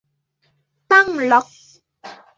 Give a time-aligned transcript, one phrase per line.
[0.91, 1.47] ตั้งล็อก